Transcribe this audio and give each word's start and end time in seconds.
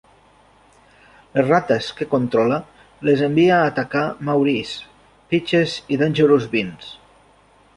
Les 1.33 1.45
rates 1.49 1.89
que 1.99 2.07
controla 2.13 2.57
les 3.09 3.21
envia 3.27 3.59
a 3.59 3.67
atacar 3.73 4.01
Maurice, 4.31 4.89
Peaches 5.35 5.77
i 5.97 6.01
Dangerous 6.05 6.49
Beans. 6.57 6.91